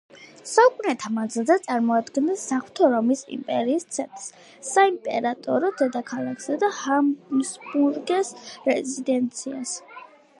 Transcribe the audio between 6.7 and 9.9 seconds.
ჰაბსბურგების რეზიდენციას.